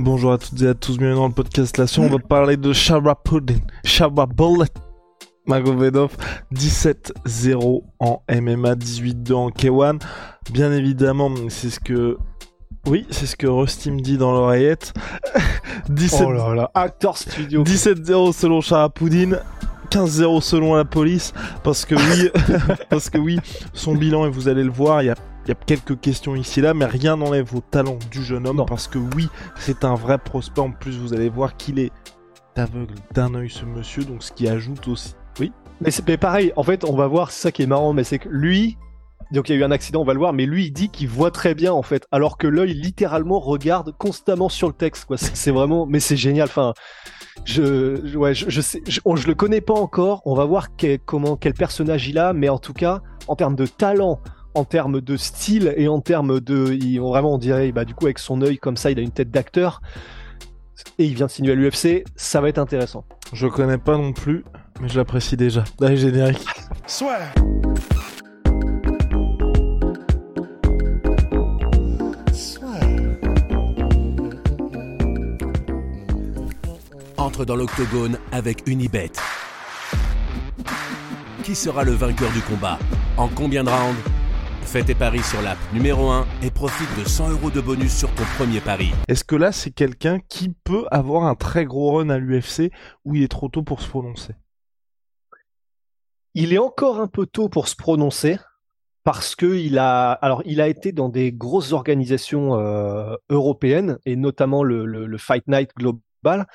Bonjour 0.00 0.30
à 0.30 0.38
toutes 0.38 0.62
et 0.62 0.68
à 0.68 0.74
tous, 0.74 0.96
bienvenue 0.96 1.16
dans 1.16 1.26
le 1.26 1.32
podcast 1.34 1.76
Lation. 1.76 2.04
On 2.04 2.08
va 2.08 2.20
parler 2.20 2.56
de 2.56 2.72
Shabra 2.72 3.16
Bullet. 3.24 4.68
Magomedov 5.44 6.16
17-0 6.54 7.82
en 7.98 8.22
MMA, 8.30 8.76
18-2 8.76 9.32
en 9.32 9.50
K1. 9.50 10.00
Bien 10.52 10.72
évidemment, 10.72 11.32
c'est 11.48 11.70
ce 11.70 11.80
que 11.80 12.16
oui, 12.86 13.08
c'est 13.10 13.26
ce 13.26 13.34
que 13.34 13.48
Rusty 13.48 13.90
me 13.90 14.00
dit 14.00 14.18
dans 14.18 14.30
l'oreillette. 14.30 14.94
17... 15.88 16.26
Oh 16.28 16.32
là 16.32 16.54
là, 16.54 16.70
Actor 16.74 17.18
Studio. 17.18 17.64
17-0 17.64 18.32
selon 18.32 18.60
Charapoudine. 18.60 19.40
15-0 19.90 20.40
selon 20.42 20.76
la 20.76 20.84
police. 20.84 21.34
Parce 21.64 21.84
que 21.84 21.96
oui, 21.96 22.30
parce 22.88 23.10
que 23.10 23.18
oui, 23.18 23.40
son 23.72 23.96
bilan, 23.96 24.26
et 24.26 24.30
vous 24.30 24.46
allez 24.46 24.62
le 24.62 24.70
voir, 24.70 25.02
il 25.02 25.06
y 25.06 25.10
a 25.10 25.16
il 25.48 25.52
y 25.52 25.54
a 25.54 25.64
quelques 25.64 25.98
questions 25.98 26.36
ici 26.36 26.60
là, 26.60 26.74
mais 26.74 26.84
rien 26.84 27.16
n'enlève 27.16 27.54
au 27.54 27.62
talent 27.62 27.98
du 28.10 28.22
jeune 28.22 28.46
homme 28.46 28.62
parce 28.68 28.86
que 28.86 28.98
oui, 28.98 29.28
c'est 29.56 29.82
un 29.82 29.94
vrai 29.94 30.18
prospect. 30.18 30.60
En 30.60 30.72
plus, 30.72 30.98
vous 30.98 31.14
allez 31.14 31.30
voir 31.30 31.56
qu'il 31.56 31.78
est 31.78 31.90
aveugle 32.54 32.94
d'un 33.14 33.34
œil 33.34 33.48
ce 33.48 33.64
monsieur, 33.64 34.04
donc 34.04 34.22
ce 34.22 34.30
qui 34.30 34.46
ajoute 34.46 34.86
aussi. 34.88 35.14
Oui. 35.40 35.50
Mais 35.80 35.90
c'est 35.90 36.18
pareil. 36.18 36.52
En 36.56 36.64
fait, 36.64 36.84
on 36.84 36.94
va 36.94 37.06
voir. 37.06 37.30
C'est 37.30 37.40
ça 37.40 37.52
qui 37.52 37.62
est 37.62 37.66
marrant, 37.66 37.94
mais 37.94 38.04
c'est 38.04 38.18
que 38.18 38.28
lui, 38.28 38.76
donc 39.32 39.48
il 39.48 39.54
y 39.54 39.54
a 39.56 39.58
eu 39.58 39.64
un 39.64 39.70
accident, 39.70 40.02
on 40.02 40.04
va 40.04 40.12
le 40.12 40.18
voir, 40.18 40.34
mais 40.34 40.44
lui 40.44 40.66
il 40.66 40.70
dit 40.70 40.90
qu'il 40.90 41.08
voit 41.08 41.30
très 41.30 41.54
bien 41.54 41.72
en 41.72 41.82
fait, 41.82 42.06
alors 42.12 42.36
que 42.36 42.46
l'œil 42.46 42.74
littéralement 42.74 43.40
regarde 43.40 43.94
constamment 43.96 44.50
sur 44.50 44.68
le 44.68 44.74
texte. 44.74 45.06
Quoi. 45.06 45.16
C'est, 45.16 45.50
vraiment, 45.50 45.86
mais 45.86 46.00
c'est 46.00 46.16
génial. 46.18 46.48
Enfin, 46.48 46.74
je, 47.46 48.14
ouais, 48.18 48.34
je, 48.34 48.60
sais, 48.60 48.82
je, 48.86 49.00
le 49.02 49.34
connais 49.34 49.62
pas 49.62 49.72
encore. 49.72 50.20
On 50.26 50.34
va 50.34 50.44
voir 50.44 50.68
comment 51.06 51.36
quel 51.36 51.54
personnage 51.54 52.06
il 52.06 52.18
a, 52.18 52.34
mais 52.34 52.50
en 52.50 52.58
tout 52.58 52.74
cas, 52.74 53.00
en 53.28 53.34
termes 53.34 53.56
de 53.56 53.64
talent, 53.64 54.20
en 54.54 54.64
termes 54.64 55.00
de 55.00 55.16
style 55.16 55.74
et 55.76 55.88
en 55.88 56.00
termes 56.00 56.40
de, 56.40 56.72
il, 56.72 57.00
vraiment 57.00 57.34
on 57.34 57.38
dirait, 57.38 57.70
bah 57.72 57.84
du 57.84 57.94
coup 57.94 58.06
avec 58.06 58.18
son 58.18 58.42
œil 58.42 58.58
comme 58.58 58.76
ça, 58.76 58.90
il 58.90 58.98
a 58.98 59.02
une 59.02 59.10
tête 59.10 59.30
d'acteur 59.30 59.80
et 60.98 61.04
il 61.04 61.14
vient 61.14 61.26
de 61.26 61.30
signer 61.30 61.52
à 61.52 61.54
l'UFC, 61.54 62.04
ça 62.16 62.40
va 62.40 62.48
être 62.48 62.58
intéressant. 62.58 63.04
Je 63.32 63.46
connais 63.46 63.78
pas 63.78 63.96
non 63.96 64.12
plus, 64.12 64.44
mais 64.80 64.88
j'apprécie 64.88 65.36
déjà. 65.36 65.64
Allez 65.80 65.96
générique. 65.96 66.46
Soit. 66.86 67.18
entre 77.28 77.44
dans 77.44 77.56
l'octogone 77.56 78.16
avec 78.32 78.66
Unibet. 78.66 79.10
Qui 81.42 81.54
sera 81.54 81.84
le 81.84 81.92
vainqueur 81.92 82.30
du 82.32 82.40
combat? 82.40 82.78
En 83.18 83.28
combien 83.28 83.64
de 83.64 83.68
rounds? 83.68 84.17
Fais 84.70 84.82
tes 84.82 84.94
paris 84.94 85.22
sur 85.22 85.40
l'app 85.40 85.56
numéro 85.72 86.10
1 86.10 86.26
et 86.42 86.50
profite 86.50 86.90
de 86.98 87.08
100 87.08 87.30
euros 87.30 87.50
de 87.50 87.62
bonus 87.62 87.90
sur 87.90 88.14
ton 88.14 88.24
premier 88.36 88.60
pari. 88.60 88.90
Est-ce 89.08 89.24
que 89.24 89.34
là, 89.34 89.50
c'est 89.50 89.70
quelqu'un 89.70 90.18
qui 90.20 90.50
peut 90.62 90.84
avoir 90.90 91.24
un 91.24 91.34
très 91.34 91.64
gros 91.64 91.92
run 91.92 92.10
à 92.10 92.18
l'UFC 92.18 92.70
ou 93.06 93.14
il 93.14 93.22
est 93.22 93.28
trop 93.28 93.48
tôt 93.48 93.62
pour 93.62 93.80
se 93.80 93.88
prononcer? 93.88 94.34
Il 96.34 96.52
est 96.52 96.58
encore 96.58 97.00
un 97.00 97.06
peu 97.06 97.24
tôt 97.24 97.48
pour 97.48 97.66
se 97.66 97.76
prononcer 97.76 98.36
parce 99.04 99.34
que 99.34 99.46
il 99.46 99.78
a, 99.78 100.10
alors 100.10 100.42
il 100.44 100.60
a 100.60 100.68
été 100.68 100.92
dans 100.92 101.08
des 101.08 101.32
grosses 101.32 101.72
organisations 101.72 102.58
euh, 102.58 103.16
européennes 103.30 103.96
et 104.04 104.16
notamment 104.16 104.62
le, 104.62 104.84
le 104.84 105.18
Fight 105.18 105.48
Night 105.48 105.70
Global 105.78 106.46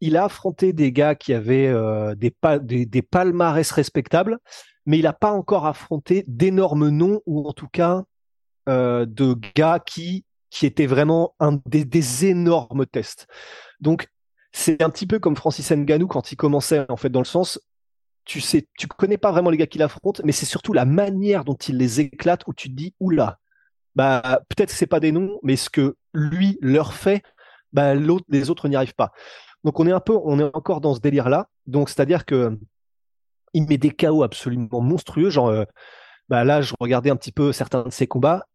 il 0.00 0.16
a 0.16 0.24
affronté 0.24 0.72
des 0.72 0.92
gars 0.92 1.14
qui 1.14 1.32
avaient 1.34 1.66
euh, 1.66 2.14
des, 2.14 3.02
palmarès 3.02 3.70
respectables, 3.70 4.38
mais 4.86 4.98
il 4.98 5.02
n'a 5.02 5.12
pas 5.12 5.32
encore 5.32 5.66
affronté 5.66 6.24
d'énormes 6.26 6.88
noms 6.88 7.20
ou 7.26 7.46
en 7.48 7.52
tout 7.52 7.68
cas 7.68 8.04
euh, 8.68 9.06
de 9.06 9.36
gars 9.54 9.80
qui, 9.84 10.24
étaient 10.62 10.86
vraiment 10.86 11.34
des, 11.66 12.26
énormes 12.26 12.86
tests. 12.86 13.26
Donc 13.80 14.08
c'est 14.52 14.82
un 14.82 14.90
petit 14.90 15.06
peu 15.06 15.18
comme 15.18 15.36
Francis 15.36 15.70
Ngannou 15.70 16.06
quand 16.06 16.32
il 16.32 16.36
commençait 16.36 16.86
en 16.88 16.96
fait 16.96 17.10
dans 17.10 17.20
le 17.20 17.26
sens 17.26 17.60
tu 18.24 18.40
sais 18.40 18.66
tu 18.78 18.86
connais 18.86 19.18
pas 19.18 19.30
vraiment 19.30 19.50
les 19.50 19.56
gars 19.56 19.66
qu'il 19.66 19.82
affronte 19.82 20.20
mais 20.24 20.32
c'est 20.32 20.46
surtout 20.46 20.72
la 20.72 20.84
manière 20.84 21.44
dont 21.44 21.54
il 21.54 21.76
les 21.76 22.00
éclate 22.00 22.46
où 22.46 22.54
tu 22.54 22.68
te 22.68 22.74
dis 22.74 22.94
oula 22.98 23.38
bah 23.94 24.40
peut-être 24.48 24.70
c'est 24.70 24.86
pas 24.86 25.00
des 25.00 25.12
noms 25.12 25.38
mais 25.42 25.56
ce 25.56 25.70
que 25.70 25.96
lui 26.12 26.58
leur 26.60 26.94
fait 26.94 27.22
bah 27.72 27.94
les 27.94 28.50
autres 28.50 28.68
n'y 28.68 28.76
arrivent 28.76 28.94
pas 28.94 29.12
donc 29.64 29.80
on 29.80 29.86
est 29.86 29.92
un 29.92 30.00
peu, 30.00 30.18
on 30.24 30.38
est 30.38 30.50
encore 30.54 30.80
dans 30.80 30.94
ce 30.94 31.00
délire-là. 31.00 31.48
Donc 31.66 31.88
c'est-à-dire 31.88 32.24
que 32.24 32.58
il 33.54 33.66
met 33.66 33.78
des 33.78 33.90
chaos 33.90 34.22
absolument 34.22 34.80
monstrueux. 34.80 35.30
Genre, 35.30 35.48
euh, 35.48 35.64
bah 36.28 36.44
là, 36.44 36.60
je 36.60 36.74
regardais 36.80 37.10
un 37.10 37.16
petit 37.16 37.32
peu 37.32 37.52
certains 37.52 37.82
de 37.84 37.90
ses 37.90 38.06
combats. 38.06 38.46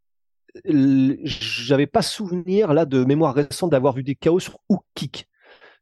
J'avais 0.66 1.88
pas 1.88 2.04
souvenir 2.04 2.74
là 2.74 2.86
de 2.86 3.04
mémoire 3.04 3.34
récente 3.34 3.72
d'avoir 3.72 3.94
vu 3.94 4.04
des 4.04 4.16
chaos 4.16 4.40
sur 4.40 4.60
hook 4.70 4.84
kick. 4.94 5.28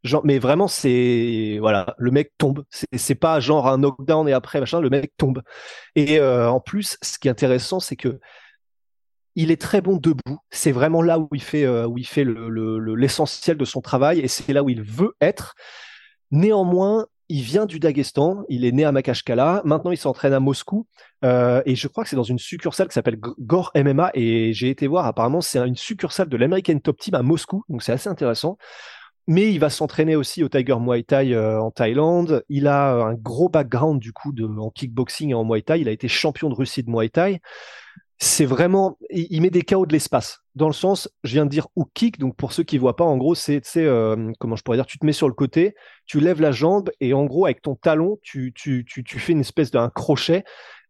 Genre, 0.03 0.25
mais 0.25 0.39
vraiment, 0.39 0.67
c'est 0.67 1.57
voilà, 1.59 1.93
le 1.97 2.09
mec 2.11 2.31
tombe. 2.37 2.63
C'est 2.93 3.15
pas 3.15 3.39
genre 3.39 3.67
un 3.67 3.77
knockdown 3.77 4.27
et 4.27 4.33
après 4.33 4.59
machin, 4.59 4.79
le 4.79 4.89
mec 4.89 5.13
tombe. 5.17 5.43
Et 5.95 6.19
euh, 6.19 6.49
en 6.49 6.59
plus, 6.59 6.97
ce 7.01 7.19
qui 7.19 7.27
est 7.27 7.31
intéressant, 7.31 7.79
c'est 7.79 7.95
que 7.95 8.19
il 9.35 9.51
est 9.51 9.61
très 9.61 9.81
bon 9.81 9.97
debout. 9.97 10.39
C'est 10.49 10.71
vraiment 10.71 11.01
là 11.01 11.19
où 11.19 11.29
il 11.33 11.41
fait, 11.41 11.65
euh, 11.65 11.87
où 11.87 11.97
il 11.97 12.05
fait 12.05 12.25
l'essentiel 12.25 13.57
de 13.57 13.65
son 13.65 13.81
travail 13.81 14.19
et 14.19 14.27
c'est 14.27 14.53
là 14.53 14.63
où 14.63 14.69
il 14.69 14.81
veut 14.81 15.13
être. 15.21 15.55
Néanmoins, 16.31 17.07
il 17.31 17.43
vient 17.43 17.65
du 17.65 17.79
Daghestan, 17.79 18.43
il 18.49 18.65
est 18.65 18.73
né 18.73 18.83
à 18.83 18.91
Makashkala, 18.91 19.61
maintenant 19.63 19.91
il 19.91 19.97
s'entraîne 19.97 20.33
à 20.33 20.41
Moscou, 20.41 20.85
euh, 21.23 21.61
et 21.65 21.75
je 21.75 21.87
crois 21.87 22.03
que 22.03 22.09
c'est 22.09 22.17
dans 22.17 22.23
une 22.23 22.39
succursale 22.39 22.89
qui 22.89 22.93
s'appelle 22.93 23.17
Gore 23.17 23.71
MMA, 23.73 24.11
et 24.15 24.51
j'ai 24.53 24.69
été 24.69 24.85
voir, 24.85 25.05
apparemment 25.05 25.39
c'est 25.39 25.59
une 25.59 25.77
succursale 25.77 26.27
de 26.27 26.35
l'American 26.35 26.77
Top 26.79 26.97
Team 26.97 27.15
à 27.15 27.21
Moscou, 27.21 27.63
donc 27.69 27.83
c'est 27.83 27.93
assez 27.93 28.09
intéressant. 28.09 28.57
Mais 29.27 29.53
il 29.53 29.59
va 29.59 29.69
s'entraîner 29.69 30.17
aussi 30.17 30.43
au 30.43 30.49
Tiger 30.49 30.75
Muay 30.77 31.03
Thai 31.03 31.33
euh, 31.33 31.61
en 31.61 31.69
Thaïlande. 31.69 32.43
Il 32.49 32.67
a 32.67 32.95
un 32.95 33.13
gros 33.13 33.49
background 33.49 34.01
du 34.01 34.11
coup 34.11 34.33
en 34.59 34.71
kickboxing 34.71 35.29
et 35.29 35.33
en 35.35 35.45
Muay 35.45 35.61
Thai. 35.61 35.79
Il 35.79 35.87
a 35.87 35.91
été 35.91 36.07
champion 36.07 36.49
de 36.49 36.55
Russie 36.55 36.83
de 36.83 36.89
Muay 36.89 37.07
Thai 37.07 37.39
c'est 38.23 38.45
vraiment, 38.45 38.99
il, 39.09 39.41
met 39.41 39.49
des 39.49 39.63
chaos 39.63 39.87
de 39.87 39.93
l'espace. 39.93 40.43
Dans 40.53 40.67
le 40.67 40.73
sens, 40.73 41.09
je 41.23 41.33
viens 41.33 41.45
de 41.45 41.49
dire 41.49 41.65
ou 41.75 41.85
kick, 41.85 42.19
donc 42.19 42.35
pour 42.35 42.53
ceux 42.53 42.61
qui 42.61 42.77
voient 42.77 42.95
pas, 42.95 43.03
en 43.03 43.17
gros, 43.17 43.33
c'est, 43.33 43.63
euh, 43.77 44.31
comment 44.39 44.55
je 44.55 44.61
pourrais 44.61 44.77
dire, 44.77 44.85
tu 44.85 44.99
te 44.99 45.05
mets 45.07 45.11
sur 45.11 45.27
le 45.27 45.33
côté, 45.33 45.73
tu 46.05 46.19
lèves 46.19 46.39
la 46.39 46.51
jambe 46.51 46.91
et 46.99 47.15
en 47.15 47.25
gros, 47.25 47.45
avec 47.45 47.63
ton 47.63 47.73
talon, 47.73 48.19
tu, 48.21 48.53
tu, 48.53 48.85
tu, 48.87 49.03
tu 49.03 49.17
fais 49.17 49.31
une 49.31 49.39
espèce 49.39 49.71
d'un 49.71 49.89
crochet 49.89 50.43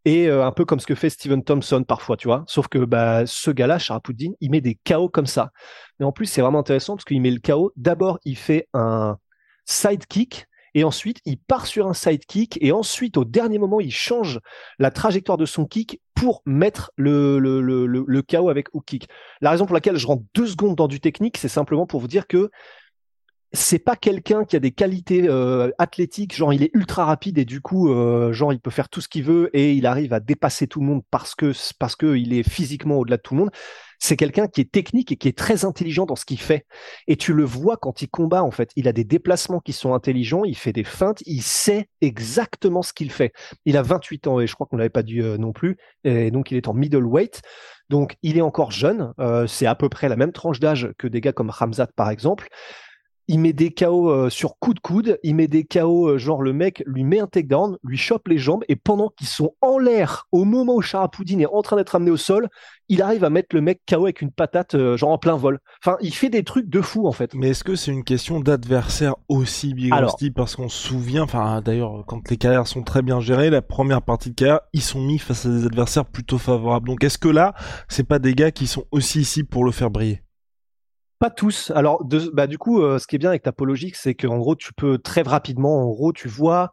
et 0.04 0.28
euh, 0.28 0.46
un 0.46 0.52
peu 0.52 0.66
comme 0.66 0.82
ce 0.82 0.86
que 0.86 0.94
fait 0.94 1.10
Steven 1.10 1.42
Thompson 1.42 1.86
parfois, 1.88 2.18
tu 2.18 2.28
vois. 2.28 2.44
Sauf 2.48 2.68
que 2.68 2.80
bah, 2.80 3.26
ce 3.26 3.50
gars-là, 3.50 3.80
Sharapoudine, 3.80 4.36
il 4.42 4.52
met 4.52 4.60
des 4.60 4.78
chaos 4.84 5.08
comme 5.08 5.26
ça. 5.26 5.52
Mais 6.00 6.06
en 6.06 6.12
plus, 6.12 6.26
c'est 6.26 6.42
vraiment 6.42 6.60
intéressant 6.60 6.98
parce 6.98 7.06
qu'il 7.06 7.22
met 7.22 7.32
le 7.32 7.40
chaos. 7.40 7.72
D'abord, 7.78 8.20
il 8.26 8.36
fait 8.36 8.68
un 8.74 9.18
side 9.64 10.06
kick 10.06 10.48
et 10.74 10.84
ensuite 10.84 11.20
il 11.26 11.38
part 11.38 11.68
sur 11.68 11.88
un 11.88 11.94
side 11.94 12.26
kick 12.26 12.58
et 12.62 12.72
ensuite 12.72 13.18
au 13.18 13.26
dernier 13.26 13.60
moment 13.60 13.80
il 13.80 13.92
change 13.92 14.40
la 14.80 14.92
trajectoire 14.92 15.38
de 15.38 15.46
son 15.46 15.66
kick 15.66 16.00
pour 16.16 16.42
mettre 16.46 16.92
le, 16.98 17.40
le, 17.40 17.62
le, 17.62 17.86
le, 17.86 18.22
KO 18.22 18.50
avec 18.50 18.68
hook 18.74 18.86
kick. 18.86 19.10
La 19.42 19.50
raison 19.50 19.66
pour 19.66 19.74
laquelle 19.74 19.98
je 19.98 20.06
rentre 20.06 20.24
deux 20.36 20.46
secondes 20.46 20.76
dans 20.76 20.88
du 20.88 21.00
technique, 21.00 21.38
c'est 21.38 21.48
simplement 21.48 21.88
pour 21.88 22.00
vous 22.00 22.08
dire 22.08 22.28
que 22.28 22.52
c'est 23.54 23.80
pas 23.80 23.96
quelqu'un 23.96 24.46
qui 24.46 24.56
a 24.56 24.60
des 24.60 24.72
qualités 24.72 25.28
euh, 25.28 25.72
athlétiques, 25.78 26.36
genre 26.36 26.54
il 26.54 26.64
est 26.64 26.72
ultra 26.74 27.06
rapide 27.06 27.38
et 27.38 27.46
du 27.46 27.62
coup, 27.62 27.92
euh, 27.92 28.32
genre 28.32 28.54
il 28.54 28.60
peut 28.60 28.72
faire 28.72 28.90
tout 28.90 29.02
ce 29.02 29.10
qu'il 29.10 29.24
veut 29.24 29.50
et 29.54 29.74
il 29.74 29.86
arrive 29.86 30.14
à 30.14 30.20
dépasser 30.20 30.68
tout 30.68 30.80
le 30.80 30.86
monde 30.86 31.02
parce 31.12 31.36
que 31.36 31.52
parce 31.80 31.96
que 31.96 32.16
il 32.16 32.34
est 32.34 32.48
physiquement 32.48 32.98
au-delà 32.98 33.18
de 33.18 33.22
tout 33.22 33.36
le 33.36 33.42
monde 33.42 33.52
c'est 34.02 34.18
quelqu'un 34.18 34.48
qui 34.48 34.62
est 34.62 34.72
technique 34.72 35.12
et 35.12 35.16
qui 35.16 35.28
est 35.28 35.38
très 35.38 35.64
intelligent 35.64 36.08
dans 36.08 36.16
ce 36.16 36.26
qu'il 36.26 36.42
fait. 36.42 36.66
Et 37.08 37.18
tu 37.18 37.34
le 37.34 37.44
vois 37.44 37.78
quand 37.78 38.02
il 38.02 38.10
combat, 38.10 38.44
en 38.44 38.50
fait. 38.50 38.72
Il 38.76 38.88
a 38.88 38.94
des 38.94 39.04
déplacements 39.04 39.60
qui 39.60 39.74
sont 39.74 39.94
intelligents, 39.94 40.44
il 40.44 40.58
fait 40.58 40.74
des 40.74 40.84
feintes, 40.84 41.22
il 41.28 41.44
sait 41.44 41.88
exactement 42.02 42.82
ce 42.82 42.94
qu'il 42.94 43.12
fait. 43.12 43.32
Il 43.66 43.78
a 43.78 43.84
28 43.84 44.26
ans 44.26 44.40
et 44.40 44.48
je 44.48 44.56
crois 44.56 44.66
qu'on 44.66 44.78
l'avait 44.78 44.90
pas 44.90 45.04
dit 45.04 45.22
euh, 45.22 45.38
non 45.38 45.54
plus. 45.54 45.78
Et 46.04 46.32
donc, 46.32 46.50
il 46.50 46.58
est 46.58 46.68
en 46.68 46.74
middleweight. 46.74 47.44
Donc, 47.90 48.18
il 48.24 48.40
est 48.40 48.42
encore 48.42 48.72
jeune. 48.72 49.14
Euh, 49.20 49.46
c'est 49.46 49.68
à 49.68 49.76
peu 49.76 49.88
près 49.88 50.10
la 50.10 50.16
même 50.16 50.32
tranche 50.32 50.60
d'âge 50.60 50.90
que 50.98 51.08
des 51.08 51.22
gars 51.22 51.32
comme 51.32 51.52
Ramzat, 51.52 51.88
par 51.96 52.10
exemple 52.10 52.48
il 53.32 53.40
met 53.40 53.54
des 53.54 53.72
KO 53.74 54.10
euh, 54.12 54.30
sur 54.30 54.60
coup 54.60 54.74
de 54.74 54.82
coude, 54.82 55.18
il 55.24 55.36
met 55.36 55.48
des 55.48 55.64
KO, 55.64 56.10
euh, 56.10 56.18
genre 56.18 56.42
le 56.42 56.52
mec 56.52 56.84
lui 56.86 57.06
met 57.06 57.22
un 57.22 57.28
takedown, 57.28 57.78
lui 57.82 57.96
chope 57.96 58.28
les 58.28 58.38
jambes, 58.38 58.66
et 58.68 58.76
pendant 58.76 59.08
qu'ils 59.08 59.28
sont 59.28 59.56
en 59.62 59.78
l'air, 59.78 60.28
au 60.34 60.44
moment 60.44 60.76
où 60.76 60.82
Charapoudine 60.82 61.40
est 61.40 61.46
en 61.46 61.62
train 61.62 61.78
d'être 61.78 61.96
amené 61.96 62.12
au 62.12 62.18
sol, 62.18 62.50
il 62.90 63.02
arrive 63.02 63.24
à 63.24 63.30
mettre 63.30 63.56
le 63.56 63.62
mec 63.62 63.80
KO 63.90 64.04
avec 64.04 64.22
une 64.22 64.32
patate, 64.32 64.76
euh, 64.76 64.98
genre 64.98 65.12
en 65.12 65.18
plein 65.18 65.38
vol. 65.38 65.60
Enfin, 65.82 65.96
il 66.02 66.14
fait 66.14 66.28
des 66.28 66.44
trucs 66.44 66.68
de 66.68 66.82
fou 66.82 67.08
en 67.08 67.14
fait. 67.14 67.34
Mais 67.34 67.52
est-ce 67.52 67.64
que 67.64 67.78
c'est 67.78 67.92
une 67.94 68.04
question 68.04 68.42
d'adversaire 68.42 69.16
aussi, 69.30 69.74
Big 69.74 69.94
Alors- 69.94 70.12
Rusty? 70.12 70.30
Parce 70.32 70.58
qu'on 70.58 70.68
se 70.68 70.90
souvient, 70.90 71.24
enfin 71.24 71.62
d'ailleurs, 71.62 72.04
quand 72.08 72.30
les 72.30 72.36
carrières 72.36 72.68
sont 72.68 72.84
très 72.84 73.02
bien 73.02 73.22
gérées, 73.22 73.50
la 73.50 73.62
première 73.62 74.02
partie 74.02 74.32
de 74.32 74.36
carrière, 74.36 74.60
ils 74.74 74.82
sont 74.82 75.00
mis 75.00 75.20
face 75.20 75.46
à 75.46 75.50
des 75.50 75.66
adversaires 75.66 76.04
plutôt 76.06 76.38
favorables. 76.38 76.90
Donc 76.90 77.02
est-ce 77.06 77.18
que 77.18 77.30
là, 77.30 77.54
c'est 77.88 78.04
pas 78.04 78.20
des 78.20 78.36
gars 78.36 78.52
qui 78.52 78.68
sont 78.68 78.84
aussi 78.92 79.22
ici 79.22 79.46
pour 79.46 79.64
le 79.64 79.72
faire 79.72 79.90
briller? 79.90 80.22
Pas 81.22 81.30
tous. 81.30 81.72
Alors, 81.76 82.04
bah, 82.34 82.48
du 82.48 82.58
coup, 82.58 82.82
euh, 82.82 82.98
ce 82.98 83.06
qui 83.06 83.16
est 83.16 83.20
bien 83.20 83.30
avec 83.30 83.44
ta 83.44 83.54
logique, 83.60 83.96
c'est 83.96 84.16
qu'en 84.16 84.40
gros, 84.40 84.56
tu 84.56 84.74
peux 84.74 84.98
très 84.98 85.22
rapidement, 85.22 85.84
en 85.84 85.86
gros, 85.86 86.12
tu 86.12 86.28
vois 86.28 86.72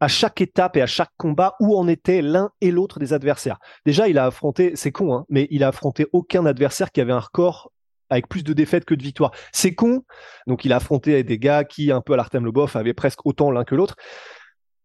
à 0.00 0.08
chaque 0.08 0.40
étape 0.40 0.76
et 0.76 0.82
à 0.82 0.86
chaque 0.86 1.12
combat 1.16 1.54
où 1.60 1.76
en 1.78 1.86
étaient 1.86 2.20
l'un 2.20 2.50
et 2.60 2.72
l'autre 2.72 2.98
des 2.98 3.12
adversaires. 3.12 3.60
Déjà, 3.86 4.08
il 4.08 4.18
a 4.18 4.26
affronté, 4.26 4.72
c'est 4.74 4.90
con, 4.90 5.14
hein, 5.14 5.24
mais 5.28 5.46
il 5.52 5.62
a 5.62 5.68
affronté 5.68 6.08
aucun 6.12 6.44
adversaire 6.44 6.90
qui 6.90 7.00
avait 7.00 7.12
un 7.12 7.20
record 7.20 7.70
avec 8.10 8.28
plus 8.28 8.42
de 8.42 8.52
défaites 8.52 8.84
que 8.84 8.96
de 8.96 9.02
victoires. 9.04 9.30
C'est 9.52 9.76
con. 9.76 10.02
Donc, 10.48 10.64
il 10.64 10.72
a 10.72 10.76
affronté 10.76 11.22
des 11.22 11.38
gars 11.38 11.62
qui, 11.62 11.92
un 11.92 12.00
peu 12.00 12.14
à 12.14 12.16
l'Artem 12.16 12.44
Lobov, 12.44 12.76
avaient 12.76 12.94
presque 12.94 13.24
autant 13.24 13.52
l'un 13.52 13.62
que 13.62 13.76
l'autre. 13.76 13.94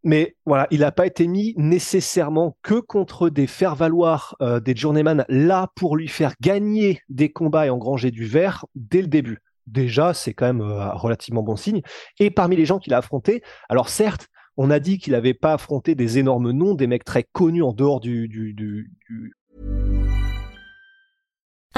Mais 0.03 0.35
voilà, 0.45 0.67
il 0.71 0.79
n'a 0.79 0.91
pas 0.91 1.05
été 1.05 1.27
mis 1.27 1.53
nécessairement 1.57 2.57
que 2.61 2.79
contre 2.79 3.29
des 3.29 3.47
faire-valoir 3.47 4.35
euh, 4.41 4.59
des 4.59 4.75
journeyman 4.75 5.25
là 5.27 5.69
pour 5.75 5.97
lui 5.97 6.07
faire 6.07 6.33
gagner 6.41 7.01
des 7.09 7.29
combats 7.29 7.65
et 7.65 7.69
engranger 7.69 8.11
du 8.11 8.25
vert 8.25 8.65
dès 8.75 9.01
le 9.01 9.07
début. 9.07 9.39
Déjà, 9.67 10.13
c'est 10.13 10.33
quand 10.33 10.45
même 10.45 10.61
euh, 10.61 10.81
un 10.81 10.93
relativement 10.93 11.43
bon 11.43 11.55
signe. 11.55 11.81
Et 12.19 12.31
parmi 12.31 12.55
les 12.55 12.65
gens 12.65 12.79
qu'il 12.79 12.93
a 12.93 12.97
affrontés, 12.97 13.41
alors 13.67 13.89
certes, 13.89 14.27
on 14.57 14.71
a 14.71 14.79
dit 14.79 14.97
qu'il 14.97 15.13
n'avait 15.13 15.33
pas 15.33 15.53
affronté 15.53 15.95
des 15.95 16.17
énormes 16.17 16.51
noms, 16.51 16.75
des 16.75 16.87
mecs 16.87 17.05
très 17.05 17.23
connus 17.31 17.63
en 17.63 17.73
dehors 17.73 17.99
du, 17.99 18.27
du, 18.27 18.53
du- 18.53 18.91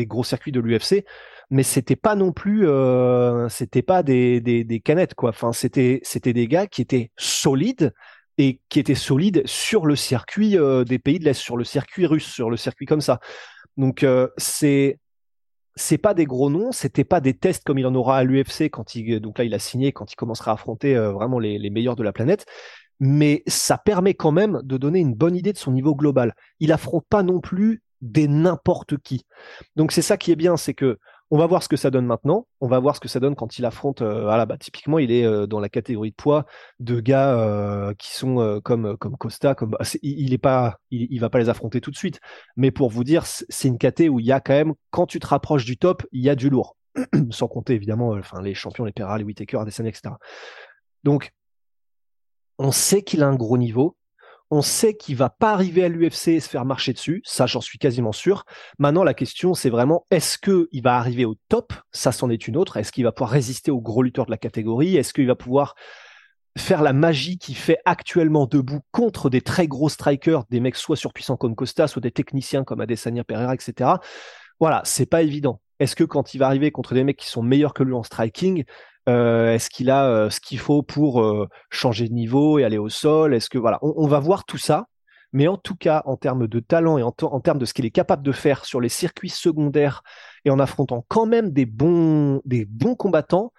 Des 0.00 0.06
gros 0.06 0.24
circuits 0.24 0.52
de 0.52 0.60
l'UFC, 0.60 1.04
mais 1.50 1.62
c'était 1.62 1.96
pas 1.96 2.14
non 2.14 2.32
plus, 2.32 2.66
euh, 2.66 3.48
c'était 3.48 3.82
pas 3.82 4.02
des, 4.02 4.40
des, 4.40 4.80
canettes 4.80 5.14
quoi. 5.14 5.30
Enfin, 5.30 5.52
c'était 5.52 6.00
c'était 6.02 6.32
des 6.32 6.46
gars 6.48 6.66
qui 6.66 6.80
étaient 6.80 7.10
solides 7.18 7.92
et 8.38 8.60
qui 8.68 8.78
étaient 8.80 8.94
solides 8.94 9.42
sur 9.46 9.84
le 9.84 9.96
circuit 9.96 10.56
euh, 10.56 10.84
des 10.84 10.98
pays 10.98 11.18
de 11.18 11.24
l'Est, 11.24 11.34
sur 11.34 11.56
le 11.56 11.64
circuit 11.64 12.06
russe, 12.06 12.26
sur 12.26 12.50
le 12.50 12.56
circuit 12.56 12.86
comme 12.86 13.00
ça. 13.00 13.20
Donc 13.76 14.02
euh, 14.04 14.28
c'est 14.38 14.98
c'est 15.76 15.98
pas 15.98 16.14
des 16.14 16.24
gros 16.24 16.50
noms, 16.50 16.72
c'était 16.72 17.04
pas 17.04 17.20
des 17.20 17.34
tests 17.34 17.64
comme 17.64 17.78
il 17.78 17.86
en 17.86 17.94
aura 17.94 18.18
à 18.18 18.24
l'UFC 18.24 18.70
quand 18.70 18.94
il 18.94 19.20
donc 19.20 19.38
là 19.38 19.44
il 19.44 19.54
a 19.54 19.58
signé 19.58 19.92
quand 19.92 20.12
il 20.12 20.16
commencera 20.16 20.52
à 20.52 20.54
affronter 20.54 20.94
vraiment 20.94 21.38
les, 21.38 21.58
les 21.58 21.70
meilleurs 21.70 21.96
de 21.96 22.02
la 22.02 22.12
planète. 22.12 22.46
Mais 23.02 23.42
ça 23.46 23.78
permet 23.78 24.14
quand 24.14 24.32
même 24.32 24.60
de 24.62 24.76
donner 24.76 25.00
une 25.00 25.14
bonne 25.14 25.34
idée 25.34 25.52
de 25.52 25.58
son 25.58 25.72
niveau 25.72 25.94
global. 25.94 26.34
Il 26.60 26.70
affronte 26.70 27.06
pas 27.08 27.22
non 27.22 27.40
plus 27.40 27.82
des 28.00 28.28
n'importe 28.28 28.96
qui. 28.98 29.24
Donc 29.76 29.92
c'est 29.92 30.02
ça 30.02 30.16
qui 30.16 30.32
est 30.32 30.36
bien, 30.36 30.56
c'est 30.56 30.74
que 30.74 30.98
on 31.32 31.38
va 31.38 31.46
voir 31.46 31.62
ce 31.62 31.68
que 31.68 31.76
ça 31.76 31.90
donne 31.90 32.06
maintenant. 32.06 32.46
On 32.60 32.66
va 32.66 32.80
voir 32.80 32.96
ce 32.96 33.00
que 33.00 33.06
ça 33.08 33.20
donne 33.20 33.36
quand 33.36 33.56
il 33.58 33.64
affronte. 33.64 34.02
euh, 34.02 34.22
voilà, 34.22 34.46
bah, 34.46 34.56
typiquement, 34.58 34.98
il 34.98 35.12
est 35.12 35.24
euh, 35.24 35.46
dans 35.46 35.60
la 35.60 35.68
catégorie 35.68 36.10
de 36.10 36.16
poids 36.16 36.44
de 36.80 36.98
gars 37.00 37.38
euh, 37.38 37.94
qui 37.94 38.10
sont 38.16 38.40
euh, 38.40 38.58
comme 38.60 38.96
comme 38.98 39.16
Costa. 39.16 39.54
Comme 39.54 39.76
c'est- 39.82 40.00
il, 40.02 40.18
il 40.20 40.32
est 40.32 40.38
pas, 40.38 40.78
il, 40.90 41.18
va 41.20 41.30
pas 41.30 41.38
les 41.38 41.48
affronter 41.48 41.80
tout 41.80 41.92
de 41.92 41.96
suite. 41.96 42.18
Mais 42.56 42.72
pour 42.72 42.90
vous 42.90 43.04
dire, 43.04 43.26
c'est 43.26 43.68
une 43.68 43.78
caté 43.78 44.08
où 44.08 44.18
il 44.18 44.26
y 44.26 44.32
a 44.32 44.40
quand 44.40 44.54
même, 44.54 44.74
quand 44.90 45.06
tu 45.06 45.20
te 45.20 45.26
rapproches 45.28 45.64
du 45.64 45.76
top, 45.78 46.04
il 46.10 46.22
y 46.22 46.28
a 46.30 46.34
du 46.34 46.50
lourd. 46.50 46.76
Sans 47.30 47.46
compter 47.46 47.74
évidemment, 47.74 48.08
enfin 48.10 48.42
les 48.42 48.54
champions, 48.54 48.84
les 48.84 48.92
Pereira, 48.92 49.16
les 49.18 49.24
Whittaker, 49.24 49.58
Adesanya, 49.58 49.90
etc. 49.90 50.14
Donc, 51.04 51.30
on 52.58 52.72
sait 52.72 53.02
qu'il 53.02 53.22
a 53.22 53.28
un 53.28 53.36
gros 53.36 53.56
niveau. 53.56 53.96
On 54.50 54.62
sait 54.62 54.96
qu'il 54.96 55.16
va 55.16 55.30
pas 55.30 55.52
arriver 55.52 55.84
à 55.84 55.88
l'UFC 55.88 56.28
et 56.28 56.40
se 56.40 56.48
faire 56.48 56.64
marcher 56.64 56.92
dessus. 56.92 57.22
Ça, 57.24 57.46
j'en 57.46 57.60
suis 57.60 57.78
quasiment 57.78 58.12
sûr. 58.12 58.44
Maintenant, 58.78 59.04
la 59.04 59.14
question, 59.14 59.54
c'est 59.54 59.70
vraiment 59.70 60.06
est-ce 60.10 60.38
que 60.38 60.68
il 60.72 60.82
va 60.82 60.96
arriver 60.96 61.24
au 61.24 61.36
top? 61.48 61.72
Ça, 61.92 62.10
c'en 62.10 62.30
est 62.30 62.48
une 62.48 62.56
autre. 62.56 62.76
Est-ce 62.76 62.90
qu'il 62.90 63.04
va 63.04 63.12
pouvoir 63.12 63.30
résister 63.30 63.70
aux 63.70 63.80
gros 63.80 64.02
lutteurs 64.02 64.26
de 64.26 64.32
la 64.32 64.38
catégorie? 64.38 64.96
Est-ce 64.96 65.14
qu'il 65.14 65.26
va 65.26 65.36
pouvoir 65.36 65.76
faire 66.58 66.82
la 66.82 66.92
magie 66.92 67.38
qu'il 67.38 67.56
fait 67.56 67.78
actuellement 67.84 68.46
debout 68.46 68.80
contre 68.90 69.30
des 69.30 69.40
très 69.40 69.68
gros 69.68 69.88
strikers, 69.88 70.44
des 70.50 70.60
mecs 70.60 70.76
soit 70.76 70.96
surpuissants 70.96 71.36
comme 71.36 71.54
Costa, 71.54 71.86
soit 71.86 72.02
des 72.02 72.10
techniciens 72.10 72.64
comme 72.64 72.80
Adesanya 72.80 73.24
Pereira, 73.24 73.54
etc. 73.54 73.90
Voilà, 74.60 74.82
c'est 74.84 75.06
pas 75.06 75.22
évident. 75.22 75.60
Est-ce 75.78 75.96
que 75.96 76.04
quand 76.04 76.34
il 76.34 76.38
va 76.38 76.46
arriver 76.46 76.70
contre 76.70 76.94
des 76.94 77.02
mecs 77.02 77.16
qui 77.16 77.28
sont 77.28 77.42
meilleurs 77.42 77.72
que 77.72 77.82
lui 77.82 77.94
en 77.94 78.02
striking, 78.02 78.64
euh, 79.08 79.54
est-ce 79.54 79.70
qu'il 79.70 79.90
a 79.90 80.06
euh, 80.06 80.30
ce 80.30 80.40
qu'il 80.40 80.58
faut 80.58 80.82
pour 80.82 81.22
euh, 81.22 81.48
changer 81.70 82.06
de 82.06 82.12
niveau 82.12 82.58
et 82.58 82.64
aller 82.64 82.76
au 82.76 82.90
sol? 82.90 83.34
Est-ce 83.34 83.48
que 83.48 83.56
voilà, 83.58 83.78
on, 83.82 84.06
va 84.06 84.20
voir 84.20 84.44
tout 84.44 84.58
ça. 84.58 84.86
Mais 85.32 85.48
en 85.48 85.56
tout 85.56 85.76
cas, 85.76 86.02
en 86.04 86.16
termes 86.16 86.46
de 86.46 86.60
talent 86.60 86.98
et 86.98 87.02
en, 87.02 87.12
te- 87.12 87.24
en 87.24 87.40
termes 87.40 87.58
de 87.58 87.64
ce 87.64 87.72
qu'il 87.72 87.86
est 87.86 87.90
capable 87.90 88.22
de 88.22 88.32
faire 88.32 88.66
sur 88.66 88.80
les 88.80 88.90
circuits 88.90 89.30
secondaires 89.30 90.02
et 90.44 90.50
en 90.50 90.58
affrontant 90.58 91.06
quand 91.08 91.24
même 91.24 91.50
des 91.50 91.64
bons, 91.66 92.42
combattants, 92.98 93.52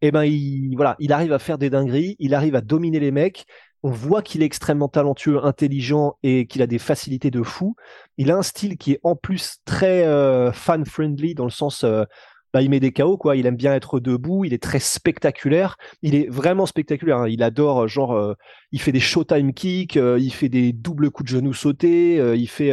eh 0.00 0.10
ben, 0.10 0.24
il 0.24 1.12
arrive 1.12 1.32
à 1.32 1.38
faire 1.38 1.58
des 1.58 1.70
dingueries, 1.70 2.16
il 2.18 2.34
arrive 2.34 2.56
à 2.56 2.60
dominer 2.60 2.98
les 2.98 3.12
mecs. 3.12 3.46
On 3.84 3.90
voit 3.90 4.22
qu'il 4.22 4.42
est 4.42 4.46
extrêmement 4.46 4.88
talentueux, 4.88 5.44
intelligent 5.44 6.16
et 6.22 6.46
qu'il 6.46 6.62
a 6.62 6.68
des 6.68 6.78
facilités 6.78 7.32
de 7.32 7.42
fou. 7.42 7.74
Il 8.16 8.30
a 8.30 8.36
un 8.36 8.42
style 8.42 8.76
qui 8.76 8.92
est 8.92 9.00
en 9.02 9.16
plus 9.16 9.56
très 9.64 10.06
euh, 10.06 10.52
fan-friendly 10.52 11.34
dans 11.34 11.44
le 11.44 11.50
sens, 11.50 11.82
euh, 11.82 12.04
bah, 12.52 12.62
il 12.62 12.70
met 12.70 12.78
des 12.78 12.92
KO 12.92 13.16
quoi. 13.16 13.34
Il 13.34 13.44
aime 13.46 13.56
bien 13.56 13.74
être 13.74 13.98
debout, 13.98 14.44
il 14.44 14.54
est 14.54 14.62
très 14.62 14.78
spectaculaire. 14.78 15.76
Il 16.00 16.14
est 16.14 16.28
vraiment 16.30 16.64
spectaculaire. 16.66 17.18
hein. 17.18 17.28
Il 17.28 17.42
adore 17.42 17.82
euh, 17.82 17.86
genre, 17.88 18.36
il 18.70 18.80
fait 18.80 18.92
des 18.92 19.00
showtime 19.00 19.52
kicks, 19.52 19.96
il 19.96 20.30
fait 20.32 20.48
des 20.48 20.72
doubles 20.72 21.10
coups 21.10 21.32
de 21.32 21.36
genoux 21.38 21.54
sautés, 21.54 22.16
il 22.36 22.48
fait 22.48 22.72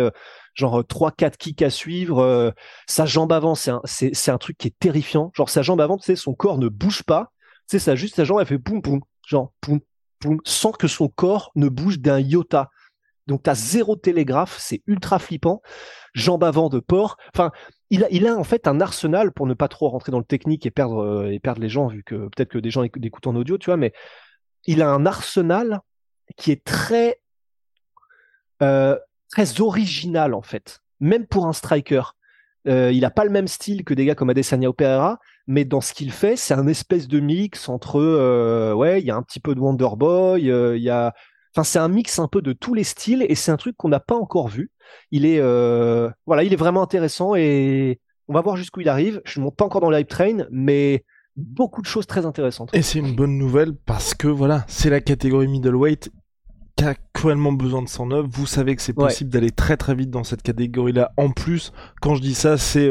genre 0.54 0.86
trois 0.86 1.12
quatre 1.12 1.38
kicks 1.38 1.64
à 1.64 1.72
suivre. 1.72 2.54
sa 2.86 3.08
jambe 3.08 3.32
avant, 3.32 3.56
c'est 3.56 3.72
un, 4.30 4.38
truc 4.38 4.58
qui 4.60 4.68
est 4.68 4.78
terrifiant. 4.80 5.32
Genre 5.34 5.50
sa 5.50 5.64
jambe 5.64 5.82
avant, 5.82 5.98
tu 5.98 6.04
sais, 6.04 6.16
son 6.16 6.36
corps 6.36 6.60
ne 6.60 6.68
bouge 6.68 7.02
pas. 7.02 7.32
Tu 7.68 7.78
sais, 7.78 7.80
ça 7.80 7.96
juste 7.96 8.16
sa 8.16 8.26
jambe, 8.26 8.40
elle 8.42 8.48
fait 8.48 8.60
poum 8.60 8.82
poum, 8.84 9.00
genre 9.26 9.54
poum 9.62 9.80
sans 10.46 10.72
que 10.72 10.88
son 10.88 11.08
corps 11.08 11.52
ne 11.56 11.70
bouge 11.70 12.00
d'un 12.00 12.20
iota. 12.20 12.70
Donc 13.28 13.44
t'as 13.44 13.54
zéro 13.54 13.96
télégraphe, 13.96 14.58
c'est 14.60 14.82
ultra 14.88 15.20
flippant. 15.20 15.62
Jambe 16.14 16.44
avant 16.44 16.70
de 16.70 16.80
porc. 16.80 17.18
Enfin, 17.34 17.52
il 17.92 18.04
a, 18.04 18.08
il 18.10 18.28
a 18.28 18.36
en 18.36 18.44
fait 18.44 18.68
un 18.68 18.82
arsenal 18.82 19.32
pour 19.32 19.46
ne 19.46 19.54
pas 19.54 19.68
trop 19.68 19.90
rentrer 19.90 20.12
dans 20.12 20.18
le 20.18 20.26
technique 20.26 20.66
et 20.66 20.72
perdre 20.72 21.04
euh, 21.04 21.32
et 21.32 21.40
perdre 21.40 21.62
les 21.62 21.70
gens 21.70 21.88
vu 21.88 22.04
que 22.04 22.16
peut-être 22.16 22.50
que 22.50 22.58
des 22.58 22.72
gens 22.72 22.84
écoutent, 22.84 23.28
en 23.28 23.36
audio, 23.36 23.58
tu 23.58 23.68
vois. 23.68 23.78
Mais 23.78 23.94
il 24.66 24.82
a 24.82 24.90
un 24.90 25.06
arsenal 25.06 25.82
qui 26.38 26.52
est 26.52 26.64
très 26.64 27.22
euh, 28.62 28.98
très 29.32 29.62
original 29.62 30.34
en 30.34 30.42
fait, 30.42 30.80
même 31.00 31.28
pour 31.28 31.46
un 31.46 31.54
striker. 31.54 32.02
Euh, 32.68 32.92
il 32.92 33.06
a 33.06 33.12
pas 33.12 33.24
le 33.24 33.30
même 33.30 33.48
style 33.48 33.84
que 33.84 33.94
des 33.94 34.06
gars 34.06 34.16
comme 34.16 34.30
Adesanya 34.30 34.70
ou 34.70 34.74
Pereira, 34.74 35.20
mais 35.52 35.66
dans 35.66 35.82
ce 35.82 35.94
qu'il 35.94 36.12
fait, 36.12 36.36
c'est 36.36 36.54
un 36.54 36.68
espèce 36.68 37.08
de 37.08 37.20
mix 37.20 37.70
entre 37.70 38.00
euh, 38.00 38.72
ouais, 38.76 39.02
il 39.02 39.06
y 39.08 39.10
a 39.10 39.16
un 39.16 39.24
petit 39.24 39.40
peu 39.40 39.56
de 39.56 39.60
Wonderboy, 39.60 40.50
euh, 40.52 40.78
il 40.78 40.84
y 40.84 40.92
a 40.92 41.12
enfin 41.56 41.64
c'est 41.64 41.80
un 41.80 41.88
mix 41.88 42.20
un 42.20 42.28
peu 42.28 42.44
de 42.44 42.54
tous 42.54 42.76
les 42.76 42.84
styles 42.84 43.26
et 43.28 43.34
c'est 43.34 43.52
un 43.52 43.58
truc 43.58 43.76
qu'on 43.76 43.90
n'a 43.90 44.00
pas 44.00 44.14
encore 44.16 44.48
vu. 44.48 44.70
Il 45.10 45.26
est 45.26 45.40
euh, 45.40 46.08
voilà, 46.28 46.44
il 46.44 46.54
est 46.54 46.56
vraiment 46.56 46.84
intéressant 46.84 47.34
et 47.34 48.00
on 48.28 48.34
va 48.34 48.42
voir 48.42 48.58
jusqu'où 48.58 48.82
il 48.82 48.90
arrive. 48.90 49.22
Je 49.26 49.40
ne 49.40 49.46
monte 49.46 49.56
pas 49.56 49.66
encore 49.66 49.82
dans 49.82 49.90
le 49.90 50.00
hype 50.00 50.08
train, 50.08 50.46
mais 50.52 51.04
beaucoup 51.36 51.82
de 51.82 51.88
choses 51.88 52.06
très 52.06 52.28
intéressantes. 52.28 52.70
Et 52.74 52.84
c'est 52.84 53.00
une 53.00 53.16
bonne 53.16 53.36
nouvelle 53.40 53.74
parce 53.76 54.14
que 54.14 54.28
voilà, 54.28 54.66
c'est 54.68 54.92
la 54.92 55.02
catégorie 55.02 55.48
middleweight 55.48 56.12
qui 56.76 56.84
a 56.86 56.94
cruellement 57.14 57.54
besoin 57.54 57.82
de 57.82 57.90
109. 57.90 58.28
Vous 58.30 58.46
savez 58.46 58.76
que 58.76 58.84
c'est 58.84 58.96
Ouais. 59.00 59.06
possible 59.08 59.32
d'aller 59.32 59.50
très 59.50 59.78
très 59.78 59.96
vite 59.96 60.12
dans 60.12 60.24
cette 60.24 60.44
catégorie-là. 60.44 61.12
En 61.18 61.32
plus, 61.32 61.74
quand 62.02 62.14
je 62.14 62.22
dis 62.22 62.36
ça, 62.36 62.58
c'est 62.60 62.88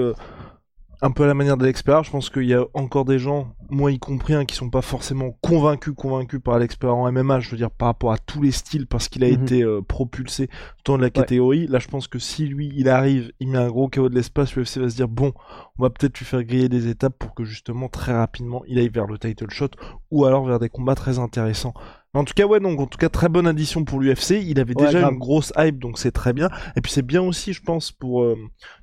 un 1.01 1.11
peu 1.11 1.25
à 1.25 1.27
la 1.27 1.35
manière 1.35 1.57
de 1.57 1.65
l'expert. 1.65 2.03
Je 2.05 2.11
pense 2.11 2.31
qu'il 2.31 2.45
y 2.45 2.55
a 2.55 2.65
encore 2.75 3.05
des 3.05 3.19
gens, 3.19 3.55
moi 3.71 3.93
y 3.93 3.99
compris, 3.99 4.35
hein, 4.35 4.45
qui 4.45 4.57
sont 4.57 4.71
pas 4.71 4.83
forcément 4.83 5.37
convaincus, 5.43 5.95
convaincus 5.97 6.41
par 6.43 6.59
l'expert 6.59 6.95
en 6.95 7.11
MMA. 7.11 7.41
Je 7.41 7.51
veux 7.51 7.57
dire 7.57 7.71
par 7.71 7.87
rapport 7.89 8.13
à 8.13 8.19
tous 8.19 8.43
les 8.43 8.51
styles, 8.53 8.87
parce 8.87 9.09
qu'il 9.09 9.23
a 9.25 9.29
Mhm. 9.29 9.43
été 9.43 9.63
euh, 9.63 9.81
propulsé 9.83 10.49
de 10.97 11.03
la 11.03 11.11
catégorie. 11.11 11.67
Là, 11.67 11.79
je 11.79 11.89
pense 11.89 12.09
que 12.09 12.19
si 12.19 12.47
lui, 12.47 12.73
il 12.75 12.89
arrive, 12.89 13.31
il 13.41 13.49
met 13.49 13.59
un 13.59 13.69
gros 13.69 13.89
KO 13.89 14.09
de 14.09 14.15
l'espace, 14.15 14.55
l'UFC 14.57 14.79
va 14.79 14.89
se 14.89 14.97
dire 14.97 15.09
bon, 15.09 15.35
on 15.79 15.83
va 15.83 15.91
peut-être 15.91 16.19
lui 16.19 16.25
faire 16.25 16.43
griller 16.43 16.69
des 16.69 16.89
étapes 16.89 17.15
pour 17.19 17.35
que 17.35 17.45
justement 17.45 17.89
très 17.89 18.13
rapidement, 18.13 18.63
il 18.67 18.79
aille 18.79 18.89
vers 18.89 19.07
le 19.07 19.19
title 19.19 19.51
shot 19.51 19.69
ou 20.11 20.25
alors 20.25 20.45
vers 20.47 20.59
des 20.59 20.71
combats 20.71 20.95
très 20.95 21.19
intéressants. 21.19 21.75
En 22.15 22.25
tout 22.25 22.33
cas, 22.35 22.47
ouais, 22.47 22.59
donc 22.59 22.81
en 22.81 22.87
tout 22.87 22.97
cas, 22.99 23.11
très 23.11 23.29
bonne 23.29 23.47
addition 23.47 23.85
pour 23.85 24.01
l'UFC. 24.01 24.31
Il 24.43 24.59
avait 24.59 24.75
Ouais, 24.77 24.87
déjà 24.87 25.01
grave. 25.01 25.13
une 25.13 25.19
grosse 25.19 25.53
hype, 25.59 25.79
donc 25.79 25.99
c'est 25.99 26.11
très 26.11 26.33
bien. 26.33 26.49
Et 26.75 26.81
puis 26.81 26.91
c'est 26.91 27.03
bien 27.03 27.23
aussi, 27.23 27.53
je 27.53 27.63
pense, 27.63 27.93
pour 27.93 28.23
euh, 28.23 28.35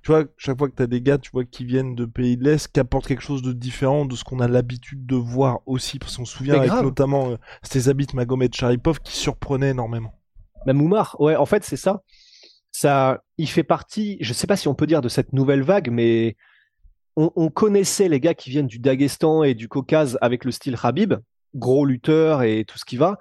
tu 0.03 0.11
vois, 0.11 0.25
chaque 0.37 0.57
fois 0.57 0.69
que 0.69 0.75
t'as 0.75 0.85
des 0.87 1.01
gars, 1.01 1.17
tu 1.17 1.31
vois, 1.31 1.43
qui 1.43 1.65
viennent 1.65 1.95
de 1.95 2.05
pays 2.05 2.37
de 2.37 2.43
l'Est, 2.43 2.71
qui 2.71 2.79
apportent 2.79 3.07
quelque 3.07 3.23
chose 3.23 3.41
de 3.41 3.51
différent 3.51 4.05
de 4.05 4.15
ce 4.15 4.23
qu'on 4.23 4.39
a 4.39 4.47
l'habitude 4.47 5.05
de 5.07 5.15
voir 5.15 5.59
aussi, 5.65 5.97
parce 5.97 6.15
qu'on 6.17 6.25
se 6.25 6.37
souvient 6.37 6.55
avec 6.55 6.71
notamment 6.71 7.31
euh, 7.31 7.37
ces 7.63 7.89
habits 7.89 8.07
Magomed 8.13 8.53
Sharipov 8.53 8.99
qui 9.01 9.13
surprenaient 9.17 9.71
énormément. 9.71 10.13
Même 10.67 10.81
Oumar, 10.81 11.15
ouais, 11.19 11.35
en 11.35 11.45
fait, 11.45 11.63
c'est 11.63 11.77
ça. 11.77 12.03
Ça, 12.71 13.23
il 13.37 13.47
fait 13.49 13.63
partie, 13.63 14.17
je 14.21 14.33
sais 14.33 14.47
pas 14.47 14.55
si 14.57 14.67
on 14.67 14.75
peut 14.75 14.87
dire 14.87 15.01
de 15.01 15.09
cette 15.09 15.33
nouvelle 15.33 15.63
vague, 15.63 15.89
mais 15.89 16.35
on, 17.15 17.31
on 17.35 17.49
connaissait 17.49 18.09
les 18.09 18.19
gars 18.19 18.33
qui 18.33 18.49
viennent 18.49 18.67
du 18.67 18.79
Daghestan 18.79 19.43
et 19.43 19.53
du 19.55 19.67
Caucase 19.67 20.17
avec 20.21 20.43
le 20.45 20.51
style 20.51 20.75
Habib, 20.83 21.13
gros 21.55 21.85
lutteur 21.85 22.43
et 22.43 22.65
tout 22.65 22.77
ce 22.77 22.85
qui 22.85 22.97
va. 22.97 23.17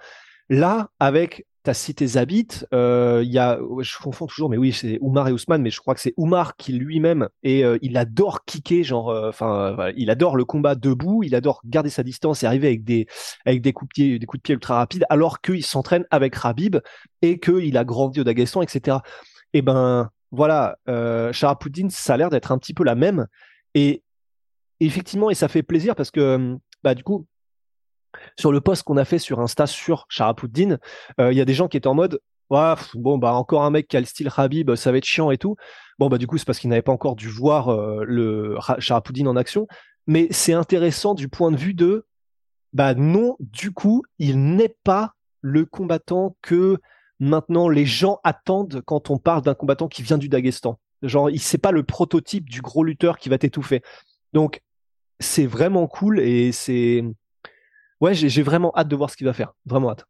Là, 0.50 0.91
avec, 1.00 1.47
t'as 1.62 1.73
cité 1.73 2.07
Zabit, 2.07 2.49
euh, 2.75 3.23
il 3.25 3.33
y 3.33 3.38
a, 3.38 3.59
je 3.81 3.97
confonds 3.99 4.26
toujours, 4.26 4.50
mais 4.50 4.59
oui, 4.59 4.73
c'est 4.73 4.99
Oumar 5.00 5.29
et 5.29 5.33
Ousmane, 5.33 5.62
mais 5.62 5.71
je 5.71 5.81
crois 5.81 5.95
que 5.95 6.00
c'est 6.00 6.12
Oumar 6.19 6.57
qui 6.57 6.73
lui-même, 6.73 7.29
et 7.43 7.64
euh, 7.64 7.79
il 7.81 7.97
adore 7.97 8.45
kicker, 8.45 8.85
genre, 8.85 9.09
euh, 9.09 9.31
enfin, 9.31 9.91
il 9.97 10.11
adore 10.11 10.37
le 10.37 10.45
combat 10.45 10.75
debout, 10.75 11.23
il 11.23 11.35
adore 11.35 11.62
garder 11.64 11.88
sa 11.88 12.03
distance 12.03 12.43
et 12.43 12.47
arriver 12.47 12.69
avec 12.69 12.85
des, 12.85 13.07
avec 13.47 13.62
des 13.62 13.73
coups 13.73 13.88
de 13.88 13.95
pied, 13.95 14.19
des 14.19 14.26
coups 14.26 14.41
de 14.41 14.43
pied 14.43 14.55
ultra 14.55 14.76
rapides, 14.76 15.07
alors 15.09 15.41
qu'il 15.41 15.64
s'entraîne 15.64 16.05
avec 16.11 16.37
Habib 16.43 16.76
et 17.23 17.41
qu'il 17.41 17.76
a 17.79 17.85
grandi 17.85 18.21
au 18.21 18.25
Daghestan, 18.25 18.61
etc. 18.61 18.99
Et 19.55 19.62
ben 19.62 20.11
voilà, 20.35 20.79
euh, 20.88 21.33
Sharapoudine, 21.33 21.91
ça 21.91 22.14
a 22.14 22.17
l'air 22.17 22.31
d'être 22.31 22.53
un 22.53 22.59
petit 22.59 22.75
peu 22.75 22.85
la 22.85 22.95
même. 22.95 23.26
Et 23.75 24.03
effectivement, 24.81 25.31
et 25.31 25.35
ça 25.35 25.49
fait 25.49 25.62
plaisir 25.62 25.95
parce 25.95 26.11
que 26.11 26.57
bah 26.83 26.95
du 26.95 27.03
coup, 27.03 27.26
sur 28.38 28.52
le 28.52 28.61
post 28.61 28.83
qu'on 28.83 28.97
a 28.97 29.04
fait 29.04 29.18
sur 29.18 29.40
Insta 29.40 29.66
sur 29.66 30.06
Sharapoudine, 30.09 30.78
euh, 31.21 31.33
il 31.33 31.38
y 31.38 31.40
a 31.40 31.44
des 31.44 31.54
gens 31.54 31.68
qui 31.68 31.76
étaient 31.76 31.87
en 31.88 31.94
mode 31.94 32.21
Ouais, 32.50 32.75
pff, 32.76 32.94
bon 32.94 33.16
bah 33.16 33.33
encore 33.33 33.64
un 33.64 33.71
mec 33.71 33.88
qui 33.88 33.97
a 33.97 34.00
le 34.00 34.06
style 34.06 34.30
Habib, 34.37 34.75
ça 34.75 34.92
va 34.92 34.99
être 34.99 35.04
chiant 35.04 35.30
et 35.30 35.38
tout. 35.38 35.56
Bon 35.99 36.09
bah 36.09 36.18
du 36.18 36.26
coup 36.26 36.37
c'est 36.37 36.44
parce 36.44 36.59
qu'ils 36.59 36.68
n'avaient 36.68 36.83
pas 36.83 36.92
encore 36.92 37.16
dû 37.16 37.28
voir 37.28 37.71
euh, 37.71 38.04
le 38.06 38.56
Ra- 38.59 38.78
Sharapoudine 38.78 39.28
en 39.28 39.37
action, 39.37 39.66
mais 40.06 40.28
c'est 40.30 40.52
intéressant 40.52 41.14
du 41.14 41.28
point 41.28 41.50
de 41.50 41.56
vue 41.56 41.75
de 41.75 42.06
bah 42.75 42.94
non, 42.94 43.37
du 43.40 43.73
coup 43.73 44.02
il 44.18 44.56
n'est 44.56 44.76
pas 44.85 45.14
le 45.40 45.64
combattant 45.64 46.37
que 46.42 46.78
maintenant 47.18 47.68
les 47.68 47.87
gens 47.87 48.18
attendent 48.25 48.83
quand 48.85 49.11
on 49.11 49.18
parle 49.18 49.42
d'un 49.42 49.54
combattant 49.54 49.88
qui 49.88 50.02
vient 50.02 50.18
du 50.18 50.28
Daghestan. 50.28 50.78
Genre, 51.02 51.30
il 51.30 51.40
c'est 51.40 51.59
pas 51.59 51.71
le 51.73 51.83
prototype 51.83 52.49
du 52.49 52.61
gros 52.62 52.85
lutteur 52.85 53.18
qui 53.18 53.28
va 53.28 53.38
t'étouffer. 53.38 53.83
Donc, 54.33 54.62
c'est 55.21 55.47
vraiment 55.47 55.87
cool 55.87 56.21
et 56.21 56.50
c'est. 56.52 57.04
Ouais, 58.00 58.14
j'ai 58.14 58.42
vraiment 58.42 58.72
hâte 58.76 58.88
de 58.88 58.96
voir 58.96 59.10
ce 59.10 59.16
qu'il 59.16 59.26
va 59.26 59.32
faire. 59.32 59.52
Vraiment 59.66 59.90
hâte. 59.90 60.04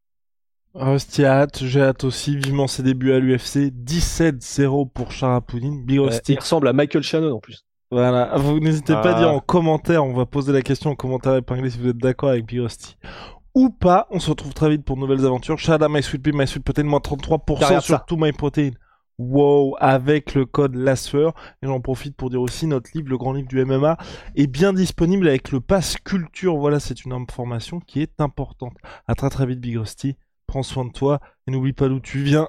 Rusty 0.74 1.24
a 1.24 1.42
hâte, 1.42 1.62
j'ai 1.64 1.80
hâte 1.82 2.02
aussi, 2.02 2.36
vivement 2.36 2.66
ses 2.66 2.82
débuts 2.82 3.12
à 3.12 3.20
l'UFC, 3.20 3.70
17-0 3.70 4.90
pour 4.92 5.12
Sharapoudine, 5.12 5.84
Big 5.84 6.00
Ouais, 6.00 6.06
Rusty. 6.08 6.32
il 6.32 6.38
ressemble 6.40 6.66
à 6.68 6.72
Michael 6.72 7.02
Shannon 7.02 7.36
en 7.36 7.38
plus. 7.40 7.64
Voilà, 7.92 8.36
vous 8.38 8.58
n'hésitez 8.58 8.94
pas 8.94 9.12
à 9.12 9.16
Ah. 9.16 9.18
dire 9.20 9.30
en 9.30 9.38
commentaire, 9.38 10.04
on 10.04 10.14
va 10.14 10.26
poser 10.26 10.52
la 10.52 10.62
question 10.62 10.90
en 10.90 10.94
commentaire 10.96 11.36
épinglé 11.36 11.70
si 11.70 11.78
vous 11.78 11.88
êtes 11.90 11.98
d'accord 11.98 12.30
avec 12.30 12.44
Big 12.46 12.58
Rusty. 12.58 12.96
Ou 13.54 13.70
pas, 13.70 14.08
on 14.10 14.18
se 14.18 14.30
retrouve 14.30 14.52
très 14.52 14.68
vite 14.68 14.84
pour 14.84 14.96
de 14.96 15.02
nouvelles 15.02 15.24
aventures. 15.24 15.56
Shada, 15.60 15.88
My 15.88 16.02
Sweet 16.02 16.20
Pea, 16.24 16.32
My 16.32 16.44
Sweet 16.48 16.64
Protein, 16.64 16.82
moins 16.82 16.98
33% 16.98 17.60
Derrière 17.60 17.82
sur 17.82 17.94
ça. 17.98 18.04
tout 18.08 18.16
My 18.16 18.32
Protein. 18.32 18.70
Wow, 19.18 19.76
avec 19.78 20.35
le 20.35 20.44
code 20.44 20.75
LASSEUR. 20.75 21.35
Et 21.62 21.66
j'en 21.66 21.80
profite 21.80 22.16
pour 22.16 22.30
dire 22.30 22.40
aussi, 22.40 22.66
notre 22.66 22.90
livre, 22.94 23.09
le 23.09 23.18
grand 23.18 23.33
livre 23.33 23.49
du 23.49 23.64
MMA, 23.64 23.97
est 24.35 24.47
bien 24.47 24.73
disponible 24.73 25.28
avec 25.28 25.50
le 25.50 25.61
pass 25.61 25.97
culture. 25.97 26.56
Voilà, 26.56 26.80
c'est 26.80 27.04
une 27.04 27.12
information 27.12 27.80
qui 27.80 28.00
est 28.02 28.21
importante. 28.21 28.76
À 29.06 29.14
très 29.14 29.30
très 29.30 29.47
vite, 29.47 29.61
Big 29.61 29.76
Rusty. 29.76 30.16
Prends 30.47 30.62
soin 30.62 30.85
de 30.85 30.92
toi 30.92 31.21
et 31.47 31.50
n'oublie 31.50 31.73
pas 31.73 31.88
d'où 31.88 32.00
tu 32.00 32.23
viens. 32.23 32.49